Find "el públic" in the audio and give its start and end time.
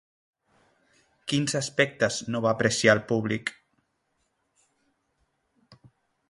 2.97-3.53